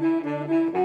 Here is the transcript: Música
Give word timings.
Música 0.00 0.79